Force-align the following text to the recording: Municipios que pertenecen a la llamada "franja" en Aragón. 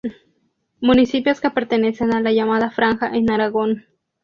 Municipios 0.79 1.39
que 1.41 1.51
pertenecen 1.51 2.11
a 2.11 2.21
la 2.21 2.31
llamada 2.31 2.71
"franja" 2.71 3.15
en 3.15 3.29
Aragón. 3.29 3.85